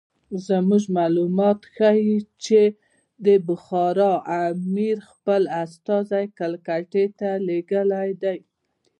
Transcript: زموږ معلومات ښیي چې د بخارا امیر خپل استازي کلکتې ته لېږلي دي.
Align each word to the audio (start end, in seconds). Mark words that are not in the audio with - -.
زموږ 0.47 0.83
معلومات 0.97 1.59
ښیي 1.75 2.17
چې 2.45 2.61
د 3.25 3.27
بخارا 3.47 4.13
امیر 4.47 4.97
خپل 5.11 5.41
استازي 5.63 6.25
کلکتې 6.39 7.05
ته 7.19 7.29
لېږلي 7.47 8.11
دي. 8.23 8.37